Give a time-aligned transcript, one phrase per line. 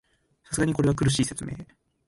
[0.45, 1.53] さすがにこれは苦しい説明